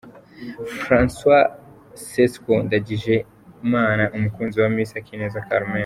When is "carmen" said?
5.49-5.79